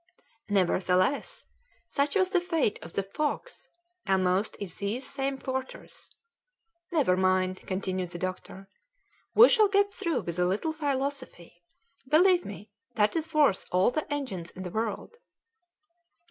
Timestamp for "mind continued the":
7.15-8.17